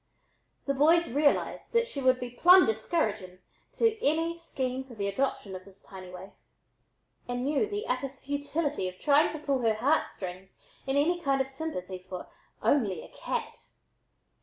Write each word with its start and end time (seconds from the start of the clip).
The 0.65 0.73
boys 0.73 1.11
realized 1.11 1.73
that 1.73 1.87
she 1.87 2.01
would 2.01 2.19
be 2.19 2.31
"plumb 2.31 2.65
discouraging" 2.65 3.37
to 3.73 4.03
any 4.03 4.35
scheme 4.35 4.83
for 4.83 4.95
the 4.95 5.07
adoption 5.07 5.55
of 5.55 5.63
this 5.63 5.83
tiny 5.83 6.09
waif, 6.09 6.31
and 7.27 7.45
knew 7.45 7.67
the 7.67 7.85
utter 7.85 8.09
futility 8.09 8.87
of 8.89 8.97
trying 8.97 9.31
to 9.31 9.37
pull 9.37 9.59
her 9.59 9.75
heartstrings 9.75 10.59
in 10.87 10.97
any 10.97 11.21
kind 11.21 11.39
of 11.39 11.47
sympathy 11.49 11.99
for 12.09 12.25
"only 12.63 13.03
a 13.03 13.09
cat." 13.09 13.67